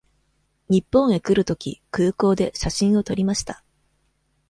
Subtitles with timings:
[0.67, 3.63] 日本へ来るとき、空港で写真を撮りました。